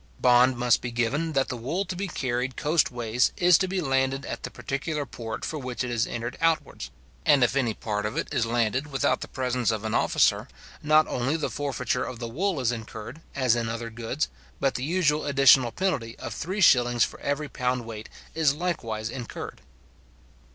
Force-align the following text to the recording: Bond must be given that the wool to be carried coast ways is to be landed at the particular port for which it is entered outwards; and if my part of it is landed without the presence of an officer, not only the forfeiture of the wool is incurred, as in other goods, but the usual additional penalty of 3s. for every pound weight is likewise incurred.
Bond 0.19 0.57
must 0.57 0.81
be 0.81 0.89
given 0.89 1.33
that 1.33 1.49
the 1.49 1.55
wool 1.55 1.85
to 1.85 1.95
be 1.95 2.07
carried 2.07 2.57
coast 2.57 2.89
ways 2.89 3.31
is 3.37 3.55
to 3.59 3.67
be 3.67 3.81
landed 3.81 4.25
at 4.25 4.41
the 4.41 4.49
particular 4.49 5.05
port 5.05 5.45
for 5.45 5.59
which 5.59 5.83
it 5.83 5.91
is 5.91 6.07
entered 6.07 6.39
outwards; 6.41 6.89
and 7.23 7.43
if 7.43 7.53
my 7.55 7.71
part 7.73 8.07
of 8.07 8.17
it 8.17 8.27
is 8.33 8.47
landed 8.47 8.87
without 8.87 9.21
the 9.21 9.27
presence 9.27 9.69
of 9.69 9.83
an 9.83 9.93
officer, 9.93 10.47
not 10.81 11.05
only 11.05 11.37
the 11.37 11.51
forfeiture 11.51 12.03
of 12.03 12.17
the 12.17 12.27
wool 12.27 12.59
is 12.59 12.71
incurred, 12.71 13.21
as 13.35 13.55
in 13.55 13.69
other 13.69 13.91
goods, 13.91 14.27
but 14.59 14.73
the 14.73 14.83
usual 14.83 15.23
additional 15.27 15.71
penalty 15.71 16.17
of 16.17 16.33
3s. 16.33 17.05
for 17.05 17.19
every 17.19 17.47
pound 17.47 17.85
weight 17.85 18.09
is 18.33 18.55
likewise 18.55 19.07
incurred. 19.07 19.61